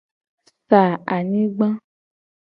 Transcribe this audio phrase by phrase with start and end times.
[0.69, 0.81] Sa
[1.15, 1.67] anyigba.